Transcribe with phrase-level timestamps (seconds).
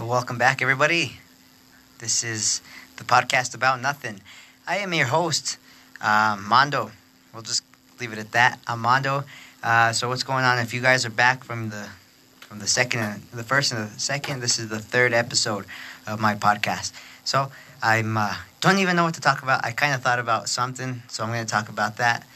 [0.00, 1.18] Well, welcome back, everybody.
[1.98, 2.62] This is
[2.96, 4.22] the podcast about nothing.
[4.66, 5.58] I am your host,
[6.00, 6.90] uh, Mando.
[7.34, 7.62] We'll just
[8.00, 8.58] leave it at that.
[8.66, 9.24] I'm Mando.
[9.62, 10.58] Uh, so, what's going on?
[10.58, 11.86] If you guys are back from the
[12.40, 15.66] from the second, the first, and the second, this is the third episode
[16.06, 16.92] of my podcast.
[17.24, 19.66] So, I'm uh, don't even know what to talk about.
[19.66, 22.26] I kind of thought about something, so I'm going to talk about that.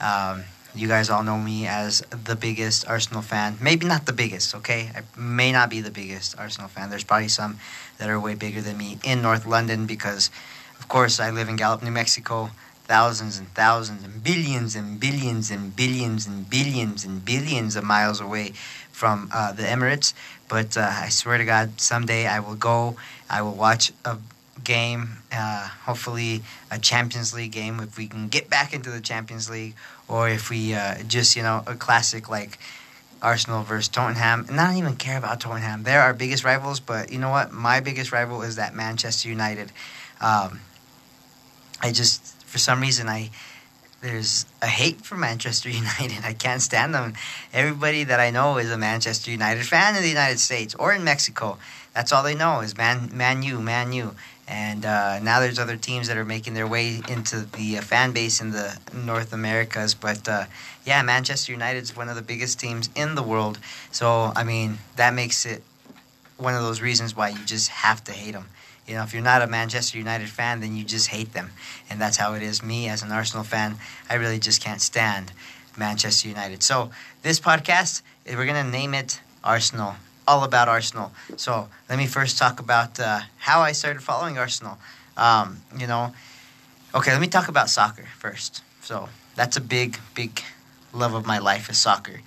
[0.00, 0.44] Um,
[0.74, 3.58] you guys all know me as the biggest Arsenal fan.
[3.60, 4.90] Maybe not the biggest, okay?
[4.94, 6.90] I may not be the biggest Arsenal fan.
[6.90, 7.58] There's probably some
[7.98, 10.30] that are way bigger than me in North London because,
[10.78, 12.50] of course, I live in Gallup, New Mexico.
[12.84, 18.20] Thousands and thousands and billions and billions and billions and billions and billions of miles
[18.20, 18.50] away
[18.90, 20.12] from uh, the Emirates.
[20.48, 22.96] But uh, I swear to God, someday I will go.
[23.28, 24.18] I will watch a
[24.64, 29.50] game, uh, hopefully a Champions League game if we can get back into the Champions
[29.50, 29.74] League,
[30.08, 32.58] or if we uh, just you know a classic like
[33.22, 34.46] Arsenal versus Tottenham.
[34.48, 36.80] And I don't even care about Tottenham; they're our biggest rivals.
[36.80, 37.52] But you know what?
[37.52, 39.72] My biggest rival is that Manchester United.
[40.20, 40.60] Um,
[41.82, 43.30] I just for some reason I
[44.00, 46.24] there's a hate for Manchester United.
[46.24, 47.14] I can't stand them.
[47.52, 51.04] Everybody that I know is a Manchester United fan in the United States or in
[51.04, 51.58] Mexico.
[51.94, 54.14] That's all they know is Man Man U, Man U.
[54.50, 58.10] And uh, now there's other teams that are making their way into the uh, fan
[58.10, 59.94] base in the North Americas.
[59.94, 60.46] But uh,
[60.84, 63.60] yeah, Manchester United is one of the biggest teams in the world.
[63.92, 65.62] So I mean, that makes it
[66.36, 68.46] one of those reasons why you just have to hate them.
[68.88, 71.50] You know, if you're not a Manchester United fan, then you just hate them,
[71.88, 72.60] and that's how it is.
[72.60, 73.76] Me as an Arsenal fan,
[74.08, 75.30] I really just can't stand
[75.76, 76.64] Manchester United.
[76.64, 76.90] So
[77.22, 79.94] this podcast, we're gonna name it Arsenal
[80.26, 81.12] all about Arsenal.
[81.36, 84.78] So let me first talk about uh, how I started following Arsenal.
[85.16, 86.14] Um, you know,
[86.94, 88.62] okay, let me talk about soccer first.
[88.80, 90.42] So that's a big, big
[90.92, 92.20] love of my life is soccer.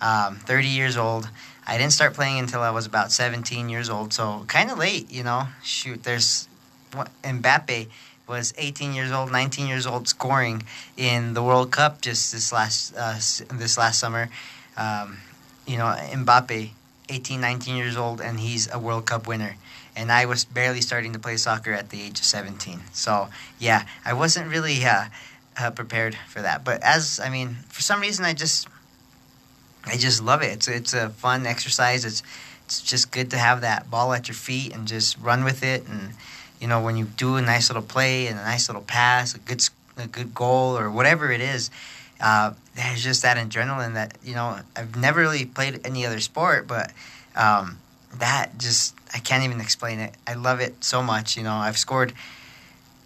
[0.00, 1.28] Um, 30 years old.
[1.66, 5.10] I didn't start playing until I was about 17 years old, so kind of late,
[5.10, 5.48] you know.
[5.62, 6.48] Shoot, there's
[6.92, 7.88] what, Mbappe
[8.26, 10.62] was 18 years old, 19 years old, scoring
[10.96, 13.14] in the World Cup just this last uh,
[13.54, 14.30] this last summer.
[14.76, 15.18] Um,
[15.66, 16.70] you know, Mbappe
[17.10, 19.56] 18, 19 years old, and he's a World Cup winner.
[19.96, 22.80] And I was barely starting to play soccer at the age of 17.
[22.92, 23.28] So,
[23.58, 25.06] yeah, I wasn't really uh,
[25.58, 26.64] uh, prepared for that.
[26.64, 28.68] But as, I mean, for some reason, I just,
[29.84, 30.52] I just love it.
[30.52, 32.04] It's, it's a fun exercise.
[32.04, 32.22] It's,
[32.64, 35.86] it's just good to have that ball at your feet and just run with it.
[35.88, 36.12] And,
[36.60, 39.38] you know, when you do a nice little play and a nice little pass, a
[39.38, 41.70] good, a good goal or whatever it is,
[42.20, 46.66] uh, there's just that adrenaline that you know I've never really played any other sport,
[46.66, 46.92] but
[47.36, 47.78] um,
[48.18, 50.14] that just I can't even explain it.
[50.26, 51.36] I love it so much.
[51.36, 52.12] You know, I've scored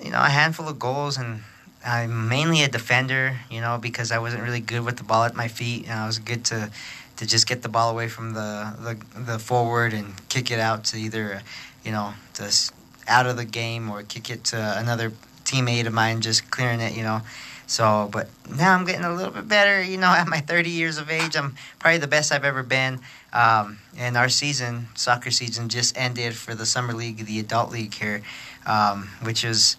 [0.03, 1.43] you know a handful of goals, and
[1.85, 3.39] I'm mainly a defender.
[3.51, 6.07] You know, because I wasn't really good with the ball at my feet, and I
[6.07, 6.71] was good to
[7.17, 8.75] to just get the ball away from the
[9.15, 11.43] the, the forward and kick it out to either
[11.85, 12.75] you know just
[13.07, 15.13] out of the game or kick it to another
[15.45, 16.97] teammate of mine just clearing it.
[16.97, 17.23] You know.
[17.67, 19.83] So, but now I'm getting a little bit better.
[19.83, 23.01] You know, at my 30 years of age, I'm probably the best I've ever been.
[23.33, 27.95] Um, and our season, soccer season, just ended for the summer league, the adult league
[27.95, 28.23] here,
[28.65, 29.77] um, which is,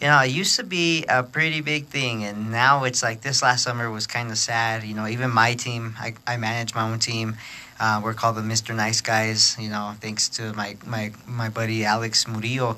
[0.00, 3.42] you know, it used to be a pretty big thing, and now it's like this
[3.42, 4.82] last summer was kind of sad.
[4.82, 7.36] You know, even my team, I, I manage my own team.
[7.78, 8.74] Uh, we're called the Mr.
[8.74, 9.56] Nice Guys.
[9.58, 12.76] You know, thanks to my my my buddy Alex Murillo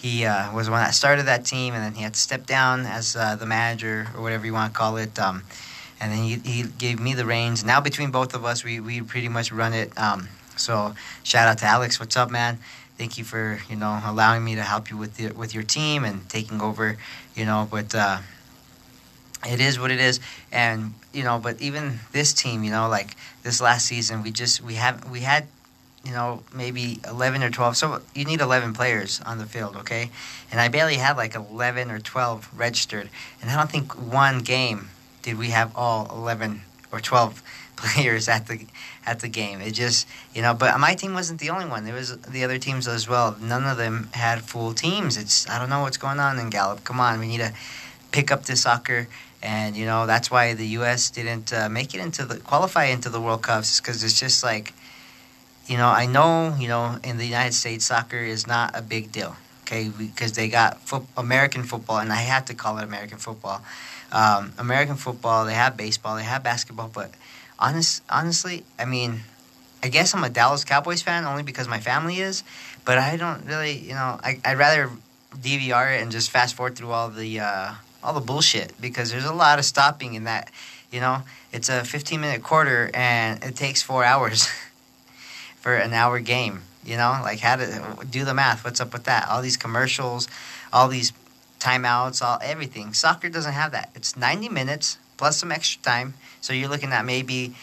[0.00, 2.46] he uh, was the one that started that team, and then he had to step
[2.46, 5.18] down as uh, the manager or whatever you want to call it.
[5.18, 5.42] Um,
[6.00, 7.64] and then he, he gave me the reins.
[7.64, 9.96] Now between both of us, we, we pretty much run it.
[9.98, 10.94] Um, so
[11.24, 11.98] shout out to Alex.
[11.98, 12.58] What's up, man?
[12.96, 16.04] Thank you for you know allowing me to help you with your, with your team
[16.04, 16.96] and taking over.
[17.34, 18.18] You know, but uh,
[19.46, 20.20] it is what it is.
[20.52, 24.62] And you know, but even this team, you know, like this last season, we just
[24.62, 25.46] we have we had
[26.04, 27.76] you know, maybe 11 or 12.
[27.76, 30.10] So you need 11 players on the field, okay?
[30.50, 33.10] And I barely had like 11 or 12 registered.
[33.40, 34.90] And I don't think one game
[35.22, 37.42] did we have all 11 or 12
[37.76, 38.66] players at the
[39.06, 39.60] at the game.
[39.60, 41.84] It just, you know, but my team wasn't the only one.
[41.84, 43.36] There was the other teams as well.
[43.40, 45.16] None of them had full teams.
[45.16, 46.84] It's I don't know what's going on in Gallup.
[46.84, 47.52] Come on, we need to
[48.10, 49.06] pick up the soccer
[49.42, 51.10] and you know that's why the U.S.
[51.10, 54.72] didn't uh, make it into the qualify into the World Cups because it's just like
[55.68, 59.12] you know, I know, you know, in the United States, soccer is not a big
[59.12, 63.18] deal, okay, because they got fo- American football, and I have to call it American
[63.18, 63.62] football.
[64.10, 67.10] Um, American football, they have baseball, they have basketball, but
[67.58, 69.20] honest, honestly, I mean,
[69.82, 72.42] I guess I'm a Dallas Cowboys fan only because my family is,
[72.86, 74.90] but I don't really, you know, I, I'd rather
[75.36, 79.26] DVR it and just fast forward through all the uh, all the bullshit because there's
[79.26, 80.50] a lot of stopping in that.
[80.90, 81.22] You know,
[81.52, 84.48] it's a 15 minute quarter and it takes four hours.
[85.68, 86.62] for an hour game.
[86.82, 88.64] You know, like how to do the math.
[88.64, 89.28] What's up with that?
[89.28, 90.26] All these commercials,
[90.72, 91.12] all these
[91.60, 92.94] timeouts, all everything.
[92.94, 93.90] Soccer doesn't have that.
[93.94, 96.14] It's 90 minutes plus some extra time.
[96.40, 97.54] So you're looking at maybe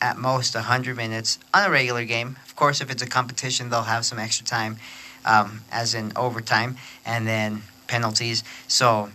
[0.00, 2.36] at most 100 minutes on a regular game.
[2.46, 4.78] Of course, if it's a competition, they'll have some extra time,
[5.26, 8.42] um, as in overtime and then penalties.
[8.68, 9.10] So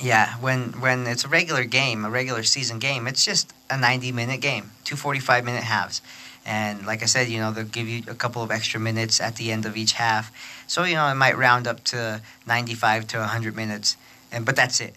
[0.00, 4.12] yeah, when when it's a regular game, a regular season game, it's just a 90
[4.12, 6.00] minute game, two 45 minute halves.
[6.44, 9.36] And like I said, you know, they'll give you a couple of extra minutes at
[9.36, 10.32] the end of each half.
[10.66, 13.96] So, you know, it might round up to 95 to 100 minutes.
[14.32, 14.94] And but that's it.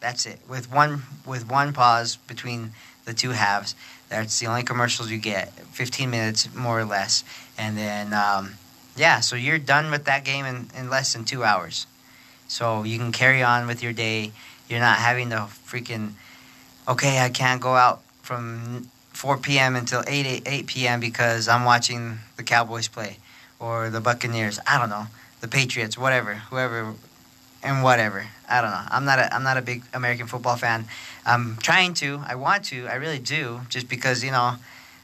[0.00, 0.40] That's it.
[0.48, 2.72] With one with one pause between
[3.04, 3.74] the two halves.
[4.08, 5.52] That's the only commercials you get.
[5.52, 7.24] 15 minutes more or less.
[7.56, 8.54] And then um,
[8.96, 11.86] yeah, so you're done with that game in, in less than 2 hours.
[12.48, 14.32] So you can carry on with your day.
[14.68, 16.12] You're not having to freaking
[16.88, 19.74] okay, I can't go out from 4 p.m.
[19.74, 21.00] until 8, 8, 8 p.m.
[21.00, 23.16] because I'm watching the Cowboys play
[23.58, 24.60] or the Buccaneers.
[24.64, 25.08] I don't know.
[25.40, 26.94] The Patriots, whatever, whoever
[27.60, 28.28] and whatever.
[28.48, 28.84] I don't know.
[28.88, 30.84] I'm not a I'm not a big American football fan.
[31.26, 32.20] I'm trying to.
[32.28, 32.86] I want to.
[32.86, 34.54] I really do just because, you know,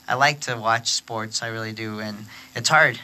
[0.07, 1.43] I like to watch sports.
[1.43, 3.01] I really do and it's hard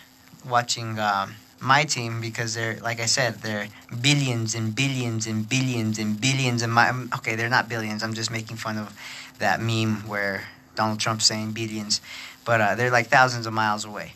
[0.48, 3.66] watching um, my team because they're like I said, they're
[4.00, 8.04] billions and billions and billions and billions and my okay, they're not billions.
[8.04, 8.96] I'm just making fun of
[9.40, 10.44] that meme where
[10.80, 12.00] Donald Trump saying billions,
[12.46, 14.14] but uh, they're like thousands of miles away.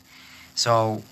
[0.54, 1.02] So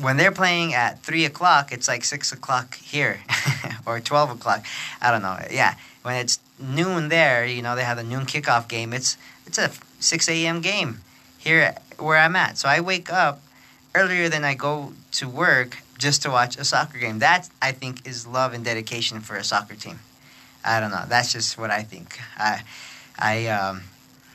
[0.00, 3.20] when they're playing at three o'clock, it's like six o'clock here,
[3.86, 4.64] or twelve o'clock.
[5.00, 5.38] I don't know.
[5.50, 8.92] Yeah, when it's noon there, you know they have the noon kickoff game.
[8.92, 9.16] It's
[9.46, 9.70] it's a
[10.00, 10.60] six a.m.
[10.60, 11.00] game
[11.38, 12.58] here where I'm at.
[12.58, 13.40] So I wake up
[13.94, 17.20] earlier than I go to work just to watch a soccer game.
[17.20, 20.00] That I think is love and dedication for a soccer team.
[20.64, 21.04] I don't know.
[21.08, 22.18] That's just what I think.
[22.36, 22.64] I
[23.16, 23.82] I um,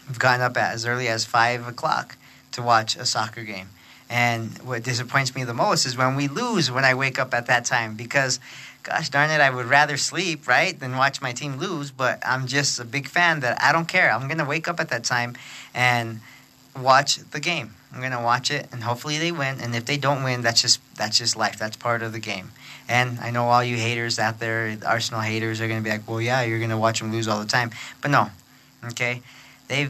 [0.09, 2.17] I've gotten up at as early as five o'clock
[2.51, 3.69] to watch a soccer game.
[4.09, 7.45] And what disappoints me the most is when we lose when I wake up at
[7.45, 8.41] that time because,
[8.83, 11.91] gosh darn it, I would rather sleep, right, than watch my team lose.
[11.91, 14.11] But I'm just a big fan that I don't care.
[14.11, 15.37] I'm going to wake up at that time
[15.73, 16.19] and
[16.77, 17.75] watch the game.
[17.93, 19.59] I'm going to watch it and hopefully they win.
[19.61, 21.57] And if they don't win, that's just that's just life.
[21.57, 22.51] That's part of the game.
[22.89, 26.07] And I know all you haters out there, Arsenal haters, are going to be like,
[26.07, 27.71] well, yeah, you're going to watch them lose all the time.
[28.01, 28.29] But no,
[28.89, 29.21] okay?
[29.71, 29.87] They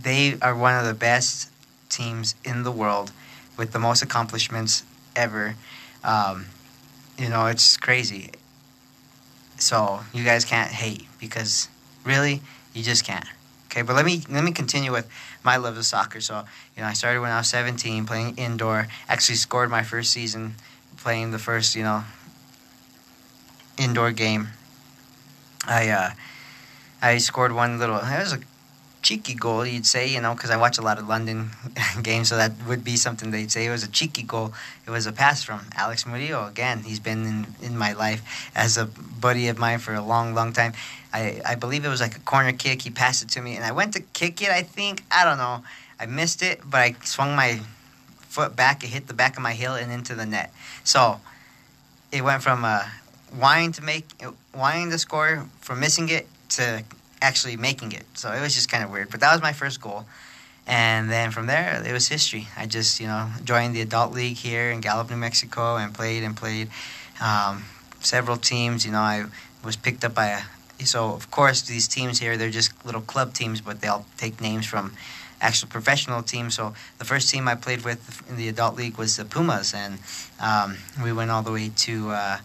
[0.00, 1.50] they are one of the best
[1.88, 3.10] teams in the world
[3.56, 4.84] with the most accomplishments
[5.16, 5.56] ever.
[6.04, 6.46] Um,
[7.18, 8.30] you know, it's crazy.
[9.58, 11.68] So you guys can't hate because
[12.04, 12.42] really,
[12.72, 13.26] you just can't.
[13.66, 15.08] Okay, but let me let me continue with
[15.42, 16.20] my love of soccer.
[16.20, 16.44] So
[16.76, 18.86] you know, I started when I was 17 playing indoor.
[19.08, 20.54] Actually, scored my first season
[20.96, 22.04] playing the first you know
[23.76, 24.48] indoor game.
[25.66, 26.10] I uh,
[27.04, 27.96] I scored one little.
[27.96, 28.40] It was a
[29.02, 31.50] cheeky goal, you'd say, you know, because I watch a lot of London
[32.02, 33.66] games, so that would be something they'd say.
[33.66, 34.54] It was a cheeky goal.
[34.86, 36.46] It was a pass from Alex Murillo.
[36.46, 40.34] Again, he's been in, in my life as a buddy of mine for a long,
[40.34, 40.72] long time.
[41.12, 42.80] I, I believe it was like a corner kick.
[42.80, 45.04] He passed it to me, and I went to kick it, I think.
[45.10, 45.62] I don't know.
[46.00, 47.60] I missed it, but I swung my
[48.30, 48.82] foot back.
[48.82, 50.54] It hit the back of my heel and into the net.
[50.84, 51.20] So
[52.10, 52.84] it went from uh,
[53.38, 54.06] wanting to make,
[54.54, 56.84] wanting to score, from missing it to
[57.20, 58.04] actually making it.
[58.14, 59.10] So it was just kind of weird.
[59.10, 60.04] But that was my first goal.
[60.66, 62.48] And then from there, it was history.
[62.56, 66.22] I just, you know, joined the adult league here in Gallup, New Mexico, and played
[66.22, 66.68] and played
[67.20, 67.64] um,
[68.00, 68.86] several teams.
[68.86, 69.26] You know, I
[69.64, 70.40] was picked up by a.
[70.84, 74.66] So, of course, these teams here, they're just little club teams, but they'll take names
[74.66, 74.92] from
[75.40, 76.54] actual professional teams.
[76.56, 79.98] So, the first team I played with in the adult league was the Pumas, and
[80.40, 82.10] um, we went all the way to.
[82.10, 82.38] Uh,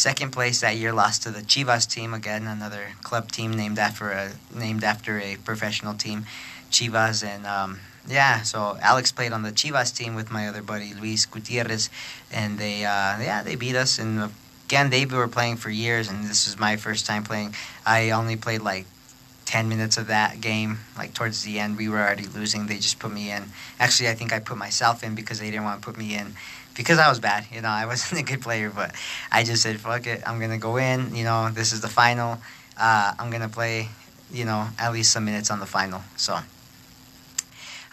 [0.00, 4.08] Second place that year lost to the Chivas team again, another club team named after
[4.08, 6.24] a named after a professional team,
[6.70, 8.40] Chivas, and um, yeah.
[8.40, 11.90] So Alex played on the Chivas team with my other buddy Luis Gutierrez,
[12.32, 13.98] and they uh, yeah they beat us.
[13.98, 14.32] And
[14.64, 17.54] again, they were playing for years, and this was my first time playing.
[17.84, 18.86] I only played like
[19.44, 23.00] 10 minutes of that game like towards the end we were already losing they just
[23.00, 23.42] put me in
[23.80, 26.34] actually i think i put myself in because they didn't want to put me in
[26.74, 27.46] because I was bad.
[27.52, 28.94] You know, I wasn't a good player, but
[29.30, 32.38] I just said, "Fuck it, I'm gonna go in." You know, this is the final.
[32.76, 33.88] Uh, I'm gonna play.
[34.32, 36.02] You know, at least some minutes on the final.
[36.16, 36.38] So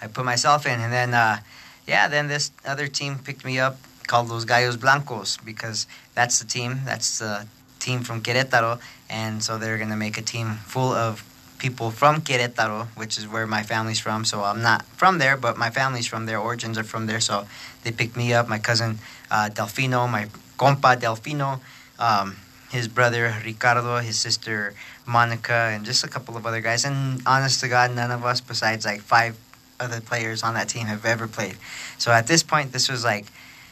[0.01, 1.39] I put myself in, and then uh,
[1.87, 6.45] yeah, then this other team picked me up called Los Gallos Blancos because that's the
[6.45, 6.81] team.
[6.85, 7.47] That's the
[7.79, 8.79] team from Querétaro,
[9.09, 11.23] and so they're gonna make a team full of
[11.57, 14.25] people from Querétaro, which is where my family's from.
[14.25, 16.39] So I'm not from there, but my family's from there.
[16.39, 17.19] Origins are from there.
[17.19, 17.47] So
[17.83, 18.47] they picked me up.
[18.47, 18.99] My cousin
[19.31, 21.59] uh, Delfino, my compa Delfino,
[21.99, 22.37] um,
[22.71, 24.73] his brother Ricardo, his sister
[25.05, 26.85] Monica, and just a couple of other guys.
[26.85, 29.37] And honest to God, none of us, besides like five
[29.79, 31.55] other players on that team have ever played.
[31.97, 33.25] So at this point, this was like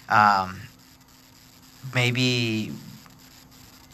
[0.09, 0.61] um,
[1.93, 2.71] maybe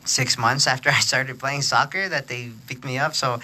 [0.05, 3.15] six months after I started playing soccer that they picked me up.
[3.15, 3.39] So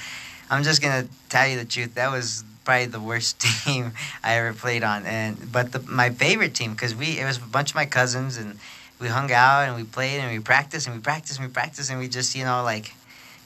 [0.50, 1.96] I'm just gonna tell you the truth.
[1.96, 5.06] That was probably the worst team I ever played on.
[5.06, 8.38] And but the, my favorite team because we it was a bunch of my cousins
[8.38, 8.60] and
[9.00, 11.92] we hung out and we played and we practiced and we practiced and we practiced
[11.92, 12.94] and we just you know like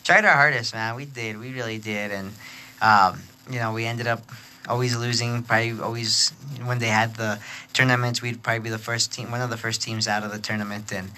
[0.03, 0.95] tried our hardest, man.
[0.95, 2.31] We did, we really did, and
[2.81, 4.23] um, you know we ended up
[4.67, 5.43] always losing.
[5.43, 6.31] Probably always
[6.63, 7.39] when they had the
[7.73, 10.39] tournaments, we'd probably be the first team, one of the first teams out of the
[10.39, 11.11] tournament, and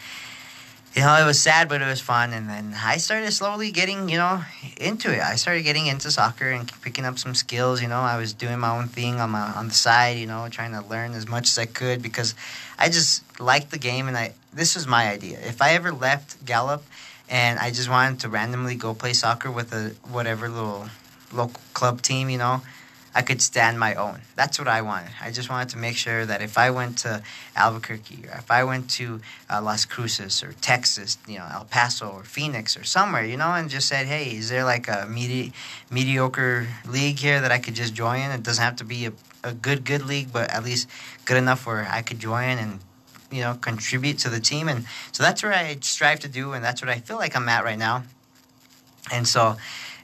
[0.96, 2.34] you know, it was sad, but it was fun.
[2.34, 4.44] And then I started slowly getting, you know,
[4.78, 5.22] into it.
[5.22, 7.82] I started getting into soccer and picking up some skills.
[7.82, 10.18] You know, I was doing my own thing on my on the side.
[10.18, 12.36] You know, trying to learn as much as I could because
[12.78, 14.08] I just liked the game.
[14.08, 15.40] And I this was my idea.
[15.40, 16.84] If I ever left Gallup
[17.28, 20.90] and I just wanted to randomly go play soccer with a whatever little
[21.32, 22.62] local club team, you know,
[23.16, 24.22] I could stand my own.
[24.36, 25.12] That's what I wanted.
[25.22, 27.22] I just wanted to make sure that if I went to
[27.56, 32.10] Albuquerque or if I went to uh, Las Cruces or Texas, you know, El Paso
[32.10, 35.54] or Phoenix or somewhere, you know, and just said, hey, is there like a medi-
[35.92, 38.32] mediocre league here that I could just join?
[38.32, 40.90] It doesn't have to be a, a good, good league, but at least
[41.26, 42.80] good enough where I could join and
[43.32, 46.64] you know contribute to the team and so that's where i strive to do and
[46.64, 48.04] that's what i feel like i'm at right now
[49.12, 49.58] and so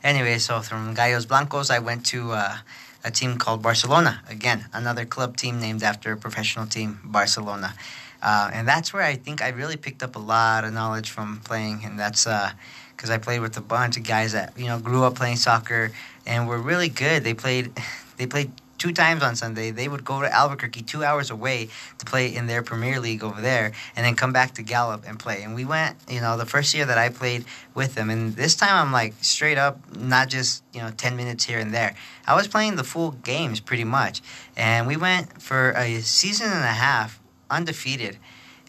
[0.03, 2.57] anyway so from gallos blancos i went to uh,
[3.03, 4.21] a team called Barcelona.
[4.29, 7.73] Again, another club team named after a professional team, Barcelona.
[8.21, 11.39] Uh, and that's where I think I really picked up a lot of knowledge from
[11.43, 14.79] playing, and that's because uh, I played with a bunch of guys that you know
[14.79, 15.91] grew up playing soccer
[16.25, 17.23] and were really good.
[17.23, 17.71] They played,
[18.17, 19.69] they played two times on Sunday.
[19.69, 21.69] They would go to Albuquerque, two hours away,
[21.99, 25.19] to play in their Premier League over there, and then come back to Gallup and
[25.19, 25.43] play.
[25.43, 27.45] And we went, you know, the first year that I played
[27.75, 31.43] with them, and this time I'm like straight up, not just you know ten minutes
[31.45, 31.95] here and there.
[32.25, 34.21] I was playing the full games pretty much,
[34.55, 37.19] and we went for a season and a half
[37.49, 38.17] undefeated,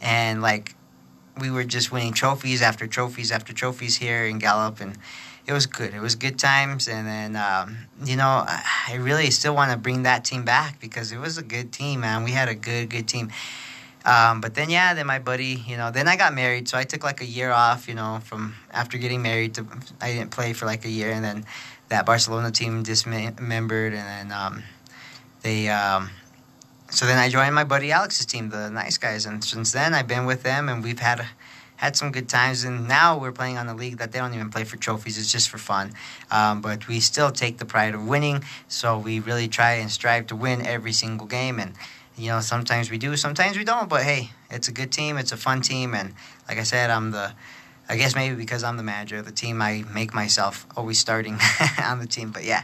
[0.02, 0.74] and like
[1.38, 4.98] we were just winning trophies after trophies after trophies here in Gallup, and
[5.50, 5.94] it was good.
[5.94, 10.04] It was good times, and then um, you know I really still want to bring
[10.04, 12.22] that team back because it was a good team, man.
[12.22, 13.32] We had a good good team.
[14.04, 16.84] Um, but then yeah, then my buddy, you know, then I got married, so I
[16.84, 19.66] took like a year off, you know, from after getting married to
[20.00, 21.44] I didn't play for like a year, and then
[21.88, 24.62] that Barcelona team dismembered, and then um,
[25.42, 25.68] they.
[25.68, 26.10] Um,
[26.90, 30.08] so then I joined my buddy Alex's team, the Nice Guys, and since then I've
[30.08, 31.26] been with them, and we've had
[31.80, 32.64] had some good times.
[32.64, 35.32] And now we're playing on a league that they don't even play for trophies; it's
[35.32, 35.92] just for fun.
[36.30, 40.26] Um, but we still take the pride of winning, so we really try and strive
[40.26, 41.58] to win every single game.
[41.58, 41.72] And
[42.18, 43.88] you know, sometimes we do, sometimes we don't.
[43.88, 46.14] But hey, it's a good team, it's a fun team, and
[46.48, 47.32] like I said, I'm the
[47.88, 51.38] I guess maybe because I'm the manager of the team, I make myself always starting
[51.82, 52.30] on the team.
[52.30, 52.62] But yeah,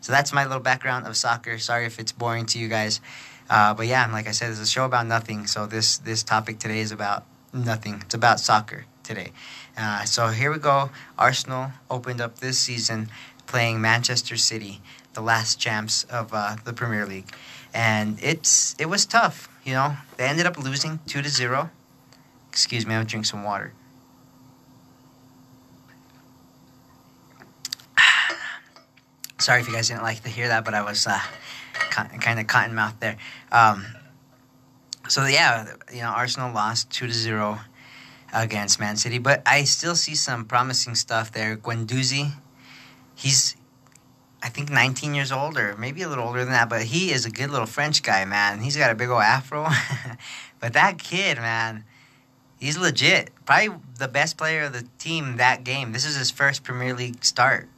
[0.00, 1.58] so that's my little background of soccer.
[1.58, 3.00] Sorry if it's boring to you guys.
[3.48, 5.46] Uh, but yeah, like I said, it's a show about nothing.
[5.46, 7.24] So this this topic today is about
[7.54, 8.02] nothing.
[8.04, 9.32] It's about soccer today.
[9.76, 10.90] Uh, so here we go.
[11.18, 13.08] Arsenal opened up this season
[13.46, 14.80] playing Manchester City,
[15.12, 17.30] the last champs of uh, the Premier League,
[17.72, 19.48] and it's it was tough.
[19.64, 21.70] You know, they ended up losing two to zero.
[22.50, 23.72] Excuse me, I'll drink some water.
[29.38, 31.20] Sorry if you guys didn't like to hear that, but I was uh,
[31.74, 33.16] kind of cotton mouth there.
[33.52, 33.84] Um,
[35.08, 37.60] so yeah, you know, Arsenal lost two to zero
[38.32, 41.56] against Man City, but I still see some promising stuff there.
[41.56, 42.32] Guendouzi,
[43.14, 43.56] he's
[44.42, 47.24] I think 19 years old or maybe a little older than that, but he is
[47.24, 48.60] a good little French guy, man.
[48.60, 49.66] He's got a big old afro.
[50.60, 51.84] but that kid, man,
[52.58, 53.30] he's legit.
[53.46, 55.92] Probably the best player of the team that game.
[55.92, 57.68] This is his first Premier League start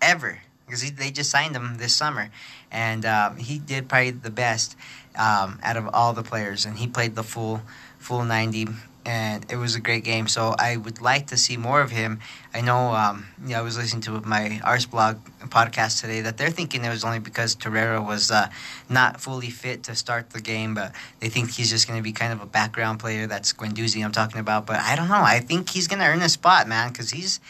[0.00, 2.30] ever because they just signed him this summer,
[2.70, 4.76] and um, he did probably the best
[5.16, 7.62] um, out of all the players, and he played the full
[7.98, 8.66] full ninety,
[9.06, 10.26] and it was a great game.
[10.28, 12.20] So I would like to see more of him.
[12.52, 16.50] I know, um, you know I was listening to my Arseblog podcast today that they're
[16.50, 18.48] thinking it was only because Torreira was uh,
[18.88, 22.12] not fully fit to start the game, but they think he's just going to be
[22.12, 23.26] kind of a background player.
[23.26, 25.22] That's Guendouzi I'm talking about, but I don't know.
[25.22, 27.40] I think he's going to earn a spot, man, because he's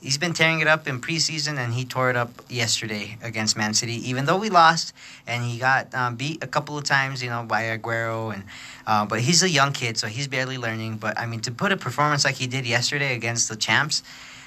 [0.00, 3.74] he's been tearing it up in preseason, and he tore it up yesterday against Man
[3.74, 4.08] City.
[4.08, 4.92] Even though we lost,
[5.26, 8.44] and he got um, beat a couple of times, you know, by Aguero, and
[8.86, 10.96] uh, but he's a young kid, so he's barely learning.
[10.96, 14.02] But I mean, to put a performance like he did yesterday against the champs,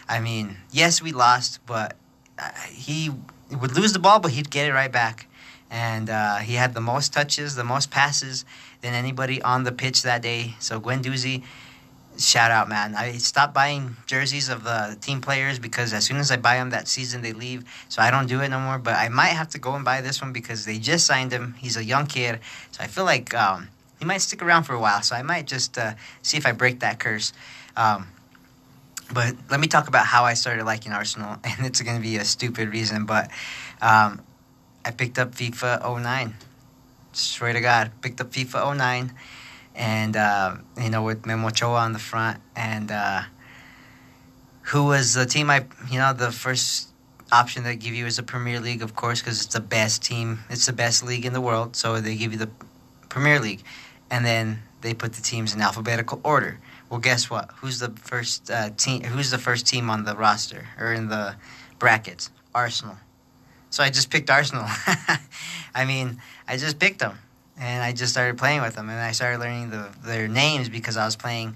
[0.07, 1.95] I mean, yes, we lost, but
[2.37, 3.11] uh, he
[3.51, 5.27] would lose the ball, but he'd get it right back.
[5.69, 8.45] And uh, he had the most touches, the most passes
[8.81, 10.53] than anybody on the pitch that day.
[10.59, 11.41] So Guendouzi
[12.17, 12.95] shout out, man.
[12.95, 16.69] I stopped buying jerseys of the team players because as soon as I buy them
[16.71, 17.63] that season, they leave.
[17.89, 18.77] So I don't do it no more.
[18.77, 21.55] But I might have to go and buy this one because they just signed him.
[21.57, 22.39] He's a young kid.
[22.71, 25.01] So I feel like um, he might stick around for a while.
[25.01, 27.33] So I might just uh, see if I break that curse.
[27.75, 28.07] Um,
[29.11, 31.37] but let me talk about how I started liking Arsenal.
[31.43, 33.05] And it's going to be a stupid reason.
[33.05, 33.31] But
[33.81, 34.21] um,
[34.85, 36.35] I picked up FIFA 09.
[37.13, 37.91] Swear to God.
[38.01, 39.13] Picked up FIFA 09
[39.75, 43.21] and uh, you know with Memo Ochoa on the front, and uh,
[44.63, 46.89] who was the team I you know the first
[47.31, 50.39] option they give you is the Premier League, of course, because it's the best team,
[50.49, 52.49] it's the best league in the world, so they give you the
[53.09, 53.63] Premier League,
[54.11, 56.59] and then they put the teams in alphabetical order.
[56.89, 57.49] Well, guess what?
[57.57, 59.03] Who's the first uh, team?
[59.03, 61.35] Who's the first team on the roster or in the
[61.79, 62.29] brackets?
[62.53, 62.97] Arsenal.
[63.71, 64.65] So I just picked Arsenal.
[65.75, 67.17] I mean, I just picked them
[67.59, 70.97] and I just started playing with them, and I started learning the, their names because
[70.97, 71.55] I was playing.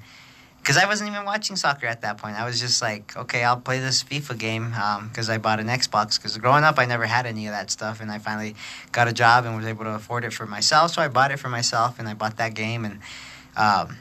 [0.59, 2.35] Because I wasn't even watching soccer at that point.
[2.35, 4.69] I was just like, okay, I'll play this FIFA game
[5.09, 6.17] because um, I bought an Xbox.
[6.17, 8.55] Because growing up, I never had any of that stuff, and I finally
[8.91, 10.91] got a job and was able to afford it for myself.
[10.91, 12.99] So I bought it for myself, and I bought that game, and
[13.55, 13.97] um,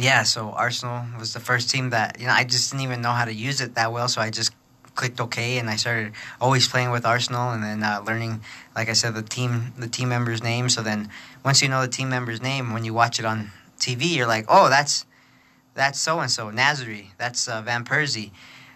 [0.00, 0.22] yeah.
[0.22, 3.26] So Arsenal was the first team that you know I just didn't even know how
[3.26, 4.08] to use it that well.
[4.08, 4.52] So I just
[4.96, 8.40] clicked okay, and I started always playing with Arsenal, and then uh, learning,
[8.74, 10.68] like I said, the team the team member's name.
[10.68, 11.10] So then
[11.44, 14.46] once you know the team member's name, when you watch it on TV, you're like,
[14.48, 15.06] oh, that's
[15.74, 18.30] that's so and so, Nasri, that's uh, Van Persie,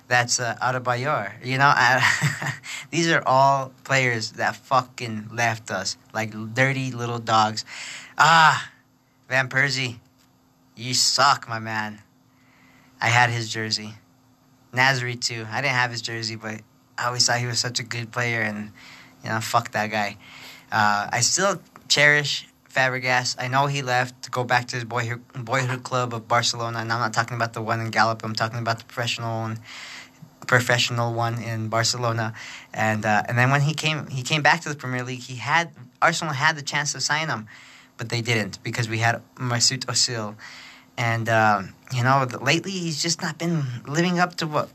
[0.07, 1.45] that's uh, Adebayor.
[1.45, 1.73] You know,
[2.91, 7.65] these are all players that fucking left us like dirty little dogs.
[8.19, 8.71] Ah,
[9.29, 9.99] Van Persie,
[10.77, 12.03] you suck, my man.
[13.01, 13.95] I had his jersey.
[14.73, 15.47] Nasri too.
[15.51, 16.61] I didn't have his jersey, but
[16.97, 18.73] I always thought he was such a good player, and
[19.23, 20.17] you know, fuck that guy.
[20.71, 23.37] Uh, I still cherish Fabregas.
[23.39, 26.93] I know he left to go back to his boyhood, boyhood club of Barcelona, and
[26.93, 28.23] I'm not talking about the one in Gallup.
[28.25, 29.59] I'm talking about the professional one,
[30.47, 32.35] professional one in Barcelona.
[32.73, 35.21] And uh, and then when he came, he came back to the Premier League.
[35.21, 37.47] He had Arsenal had the chance to sign him,
[37.97, 40.37] but they didn't because we had Mesut Ozil
[41.01, 44.71] and, um, you know, lately he's just not been living up to what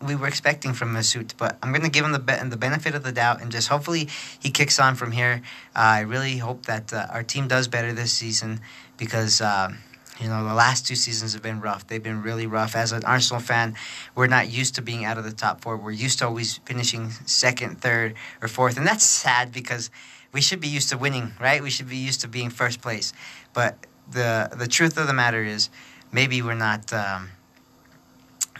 [0.00, 1.34] we were expecting from Mesut.
[1.36, 3.68] But I'm going to give him the, be- the benefit of the doubt and just
[3.68, 5.42] hopefully he kicks on from here.
[5.74, 8.60] Uh, I really hope that uh, our team does better this season
[8.96, 9.40] because.
[9.40, 9.72] Uh,
[10.20, 11.86] you know, the last two seasons have been rough.
[11.86, 12.74] They've been really rough.
[12.74, 13.76] As an Arsenal fan,
[14.16, 15.76] we're not used to being out of the top four.
[15.76, 18.76] We're used to always finishing second, third, or fourth.
[18.76, 19.90] And that's sad because
[20.32, 21.62] we should be used to winning, right?
[21.62, 23.12] We should be used to being first place.
[23.52, 25.70] But the the truth of the matter is,
[26.12, 27.30] maybe we're not um,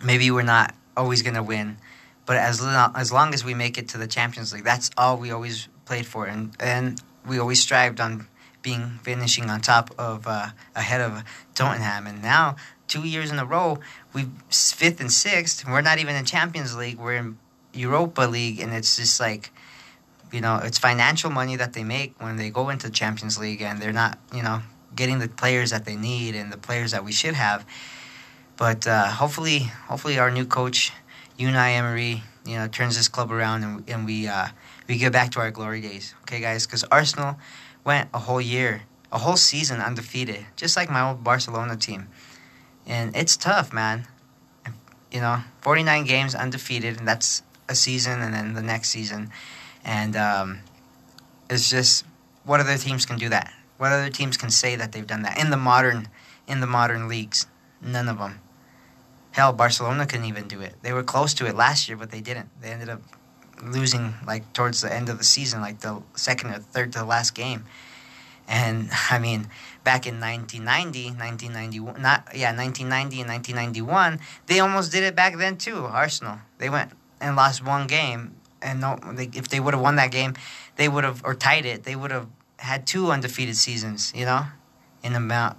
[0.05, 1.77] maybe we're not always going to win,
[2.27, 5.17] but as long, as long as we make it to the Champions League, that's all
[5.17, 8.27] we always played for, and and we always strived on
[8.63, 12.57] being finishing on top of uh, ahead of Tottenham, and now
[12.87, 13.79] two years in a row
[14.13, 15.67] we fifth and sixth.
[15.67, 16.99] We're not even in Champions League.
[16.99, 17.39] We're in
[17.73, 19.51] Europa League, and it's just like
[20.33, 23.81] you know it's financial money that they make when they go into Champions League, and
[23.81, 24.63] they're not you know
[24.95, 27.65] getting the players that they need and the players that we should have.
[28.57, 30.93] But uh, hopefully, hopefully our new coach,
[31.39, 34.49] Unai Emery, you know, turns this club around and, and we uh,
[34.89, 36.15] we get back to our glory days.
[36.23, 37.37] Okay, guys, because Arsenal
[37.85, 42.09] went a whole year, a whole season undefeated, just like my old Barcelona team,
[42.87, 44.09] and it's tough, man.
[45.13, 49.31] You know, 49 games undefeated, and that's a season, and then the next season,
[49.85, 50.61] and um,
[51.49, 52.05] it's just
[52.45, 53.53] what other teams can do that?
[53.79, 56.09] What other teams can say that they've done that in the modern
[56.47, 57.47] in the modern leagues?
[57.81, 58.41] None of them.
[59.31, 60.75] Hell, Barcelona couldn't even do it.
[60.83, 62.49] They were close to it last year, but they didn't.
[62.61, 63.03] They ended up
[63.63, 67.05] losing like towards the end of the season, like the second or third to the
[67.05, 67.65] last game.
[68.49, 69.49] And I mean,
[69.85, 75.57] back in 1990, 1991, not yeah, 1990 and 1991, they almost did it back then
[75.57, 75.85] too.
[75.85, 79.97] Arsenal, they went and lost one game, and no, they, if they would have won
[79.97, 80.35] that game,
[80.77, 81.85] they would have or tied it.
[81.85, 82.27] They would have
[82.59, 84.47] had two undefeated seasons, you know,
[85.03, 85.57] in amount.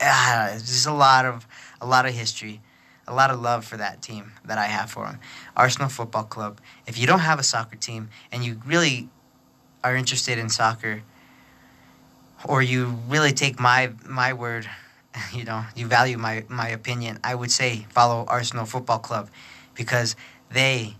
[0.00, 1.46] Ah, there's a lot of
[1.80, 2.60] a lot of history,
[3.06, 5.20] a lot of love for that team that I have for them.
[5.56, 6.60] Arsenal Football Club.
[6.86, 9.08] If you don't have a soccer team and you really
[9.82, 11.02] are interested in soccer,
[12.46, 14.68] or you really take my my word,
[15.32, 19.30] you know, you value my my opinion, I would say follow Arsenal Football Club
[19.74, 20.16] because
[20.50, 20.96] they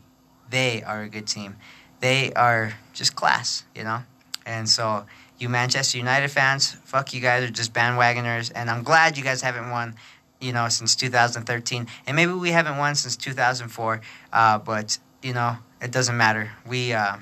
[0.50, 1.56] they are a good team.
[2.00, 4.02] They are just class, you know.
[4.46, 5.06] And so
[5.38, 9.42] you Manchester United fans, fuck you guys are just bandwagoners, and I'm glad you guys
[9.42, 9.94] haven't won,
[10.40, 14.00] you know, since 2013, and maybe we haven't won since 2004,
[14.32, 16.50] uh, but you know, it doesn't matter.
[16.66, 17.16] We uh,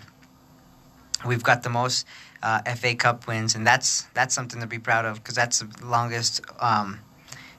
[1.24, 2.06] we've got the most
[2.42, 5.86] uh, FA Cup wins, and that's that's something to be proud of because that's the
[5.86, 7.00] longest um,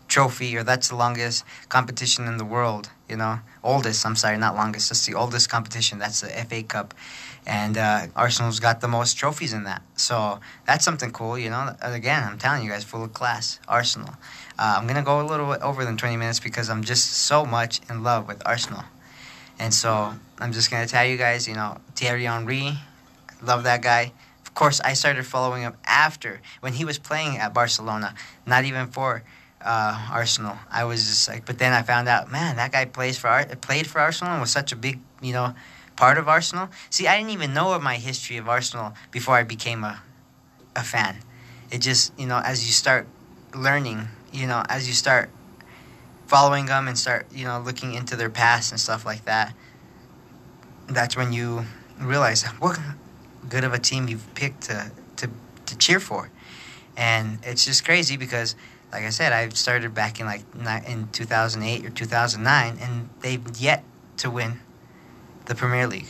[0.08, 2.90] trophy, or that's the longest competition in the world.
[3.10, 4.06] You know, oldest.
[4.06, 4.90] I'm sorry, not longest.
[4.90, 6.00] That's the oldest competition.
[6.00, 6.94] That's the FA Cup,
[7.46, 9.82] and uh, Arsenal's got the most trophies in that.
[9.96, 11.38] So that's something cool.
[11.38, 13.60] You know, again, I'm telling you guys, full of class.
[13.68, 14.14] Arsenal.
[14.60, 17.46] Uh, I'm gonna go a little bit over than 20 minutes because I'm just so
[17.46, 18.84] much in love with Arsenal,
[19.60, 21.48] and so I'm just gonna tell you guys.
[21.48, 22.78] You know, Thierry Henry,
[23.42, 24.12] love that guy.
[24.46, 28.14] Of course, I started following him after when he was playing at Barcelona,
[28.46, 29.24] not even for
[29.64, 30.58] uh, Arsenal.
[30.72, 33.46] I was just like, but then I found out, man, that guy plays for Ar-
[33.46, 35.54] played for Arsenal and was such a big, you know,
[35.96, 36.70] part of Arsenal.
[36.90, 40.02] See, I didn't even know of my history of Arsenal before I became a,
[40.76, 41.18] a fan.
[41.72, 43.08] It just, you know, as you start
[43.56, 45.30] learning, you know, as you start
[46.28, 49.54] following them and start, you know, looking into their past and stuff like that,
[50.88, 51.66] that's when you
[52.00, 52.80] realize what
[53.50, 55.30] good of a team you've picked to, to,
[55.66, 56.30] to cheer for.
[56.96, 58.56] And it's just crazy because
[58.94, 60.44] like I said, I started back in like
[60.88, 63.84] in 2008 or 2009, and they've yet
[64.18, 64.60] to win
[65.46, 66.08] the Premier League.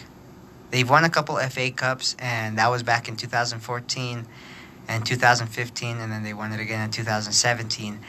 [0.70, 4.28] They've won a couple FA Cups, and that was back in 2014
[4.90, 8.00] and 2015, and then they won it again in 2017.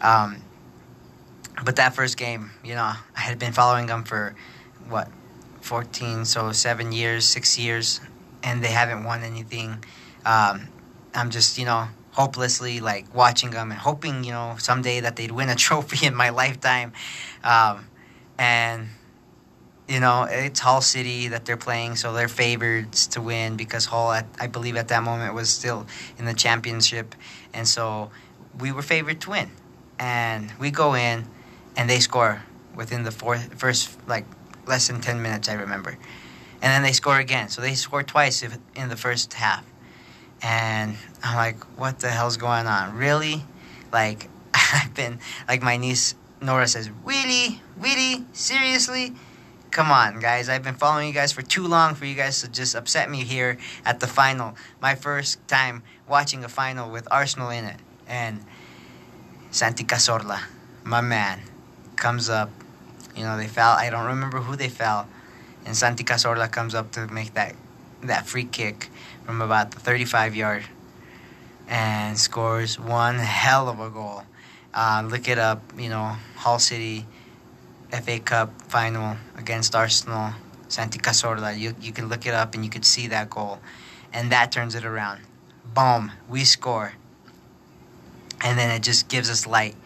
[0.00, 0.42] Um,
[1.64, 4.36] but that first game, you know, I had been following them for
[4.88, 5.08] what,
[5.62, 8.00] 14, so seven years, six years,
[8.42, 9.82] and they haven't won anything.
[10.24, 10.68] Um,
[11.14, 15.30] I'm just, you know, hopelessly like watching them and hoping you know someday that they'd
[15.30, 16.92] win a trophy in my lifetime.
[17.44, 17.86] Um,
[18.38, 18.88] and
[19.88, 24.12] you know it's hull city that they're playing so they're favorites to win because hull
[24.12, 25.86] at, i believe at that moment was still
[26.18, 27.14] in the championship.
[27.52, 28.10] And so
[28.58, 29.50] we were favored to win.
[29.98, 31.26] And we go in
[31.76, 32.42] and they score
[32.74, 34.24] within the fourth, first like
[34.66, 35.98] less than 10 minutes i remember.
[36.62, 37.48] And then they score again.
[37.48, 39.64] So they score twice in the first half
[40.42, 42.96] and I'm like, what the hell's going on?
[42.96, 43.44] Really?
[43.92, 47.60] Like, I've been, like, my niece Nora says, really?
[47.76, 48.24] Really?
[48.32, 49.14] Seriously?
[49.70, 50.48] Come on, guys.
[50.48, 53.24] I've been following you guys for too long for you guys to just upset me
[53.24, 54.56] here at the final.
[54.80, 57.76] My first time watching a final with Arsenal in it.
[58.08, 58.44] And
[59.50, 60.40] Santi Cazorla,
[60.82, 61.40] my man,
[61.96, 62.50] comes up.
[63.14, 63.72] You know, they fell.
[63.72, 65.06] I don't remember who they fell.
[65.66, 67.54] And Santi Cazorla comes up to make that,
[68.02, 68.88] that free kick
[69.24, 70.64] from about the 35 yard
[71.68, 74.24] and scores one hell of a goal.
[74.74, 77.06] Uh, look it up, you know, Hull City
[77.90, 80.32] FA Cup final against Arsenal,
[80.68, 81.58] Santi Cazorla.
[81.58, 83.58] You, you can look it up and you could see that goal.
[84.12, 85.22] And that turns it around.
[85.74, 86.94] Boom, we score.
[88.42, 89.76] And then it just gives us light.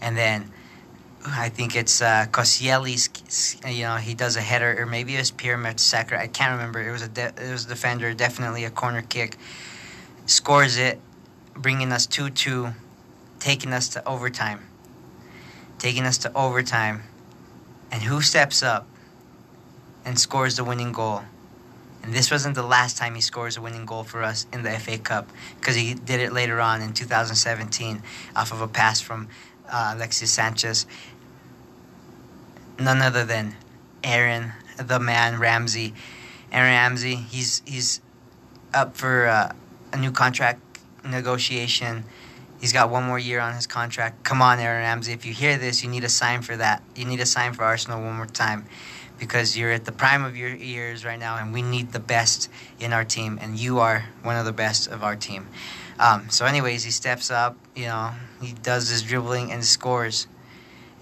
[0.00, 0.50] And then
[1.24, 3.60] I think it's uh, Koscielny's.
[3.66, 6.18] You know, he does a header, or maybe it was Pierre Mertesacker.
[6.18, 6.80] I can't remember.
[6.80, 9.36] It was a de- it was a defender, definitely a corner kick.
[10.26, 11.00] Scores it,
[11.54, 12.72] bringing us two two,
[13.38, 14.66] taking us to overtime.
[15.78, 17.02] Taking us to overtime,
[17.90, 18.86] and who steps up
[20.04, 21.22] and scores the winning goal?
[22.02, 24.70] And this wasn't the last time he scores a winning goal for us in the
[24.72, 25.28] FA Cup
[25.60, 28.02] because he did it later on in 2017
[28.34, 29.28] off of a pass from
[29.70, 30.86] uh, Alexis Sanchez
[32.78, 33.56] none other than
[34.02, 35.94] Aaron, the man Ramsey.
[36.50, 38.00] Aaron Ramsey, he's he's
[38.74, 39.52] up for uh,
[39.92, 40.60] a new contract
[41.04, 42.04] negotiation.
[42.60, 44.22] He's got one more year on his contract.
[44.24, 45.12] Come on, Aaron Ramsey.
[45.12, 46.82] If you hear this, you need a sign for that.
[46.94, 48.66] You need a sign for Arsenal one more time
[49.18, 52.48] because you're at the prime of your years right now, and we need the best
[52.78, 55.48] in our team, and you are one of the best of our team.
[55.98, 57.56] Um, so, anyways, he steps up.
[57.74, 58.10] You know,
[58.42, 60.26] he does his dribbling and scores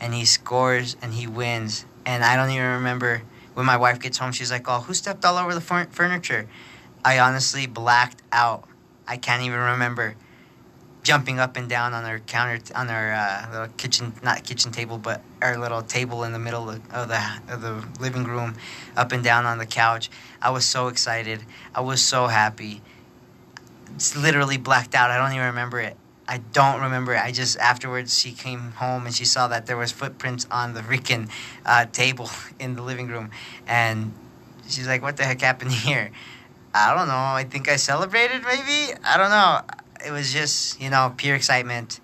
[0.00, 1.85] and he scores and he wins.
[2.07, 3.22] And I don't even remember
[3.55, 4.33] when my wife gets home.
[4.33, 6.48] She's like, "Oh, who stepped all over the furniture?"
[7.05, 8.64] I honestly blacked out.
[9.07, 10.16] I can't even remember
[11.03, 14.98] jumping up and down on our counter on our uh, little kitchen not kitchen table
[14.98, 18.55] but our little table in the middle of the of the living room
[18.96, 20.11] up and down on the couch
[20.42, 21.42] i was so excited
[21.74, 22.83] i was so happy
[23.94, 25.96] it's literally blacked out i don't even remember it
[26.31, 27.16] I don't remember.
[27.16, 30.81] I just afterwards she came home and she saw that there was footprints on the
[30.81, 31.29] freaking
[31.66, 33.33] uh, table in the living room,
[33.66, 34.14] and
[34.69, 36.12] she's like, "What the heck happened here?"
[36.73, 37.14] I don't know.
[37.14, 38.43] I think I celebrated.
[38.45, 39.62] Maybe I don't know.
[40.07, 41.99] It was just you know pure excitement,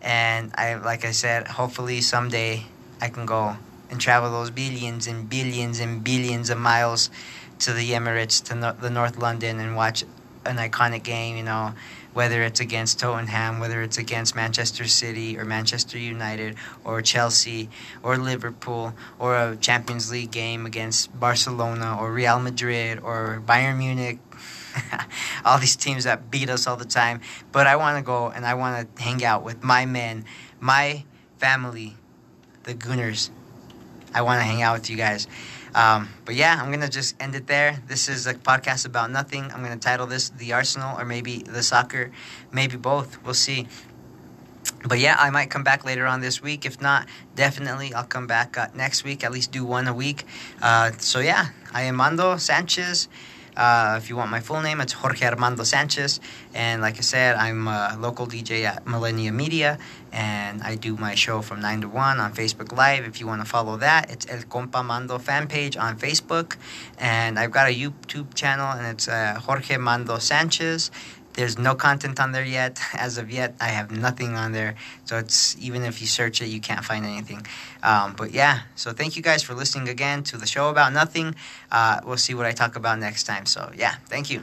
[0.00, 2.64] and I like I said, hopefully someday
[3.02, 3.58] I can go
[3.90, 7.10] and travel those billions and billions and billions of miles
[7.58, 10.04] to the Emirates to no- the North London and watch
[10.46, 11.36] an iconic game.
[11.36, 11.74] You know
[12.18, 17.70] whether it's against Tottenham, whether it's against Manchester City or Manchester United or Chelsea
[18.02, 24.18] or Liverpool or a Champions League game against Barcelona or Real Madrid or Bayern Munich.
[25.44, 27.20] all these teams that beat us all the time.
[27.52, 30.24] But I want to go and I want to hang out with my men,
[30.58, 31.04] my
[31.36, 31.94] family,
[32.64, 33.30] the Gooners.
[34.12, 35.28] I want to hang out with you guys.
[35.74, 37.82] Um, but yeah, I'm gonna just end it there.
[37.86, 39.44] This is a podcast about nothing.
[39.52, 42.10] I'm gonna title this "The Arsenal" or maybe "The Soccer,"
[42.52, 43.22] maybe both.
[43.24, 43.68] We'll see.
[44.84, 46.64] But yeah, I might come back later on this week.
[46.64, 49.24] If not, definitely I'll come back uh, next week.
[49.24, 50.24] At least do one a week.
[50.62, 53.08] Uh, so yeah, I am Mando Sanchez.
[53.58, 56.20] Uh, if you want my full name, it's Jorge Armando Sanchez.
[56.54, 59.78] And like I said, I'm a local DJ at Millennia Media,
[60.12, 63.04] and I do my show from 9 to 1 on Facebook Live.
[63.04, 66.56] If you want to follow that, it's El Compa Mando fan page on Facebook.
[66.98, 70.92] And I've got a YouTube channel, and it's uh, Jorge Mando Sanchez.
[71.38, 72.80] There's no content on there yet.
[72.94, 74.74] As of yet, I have nothing on there.
[75.04, 77.46] So it's even if you search it, you can't find anything.
[77.80, 81.36] Um, but yeah, so thank you guys for listening again to the show about nothing.
[81.70, 83.46] Uh, we'll see what I talk about next time.
[83.46, 84.42] So yeah, thank you.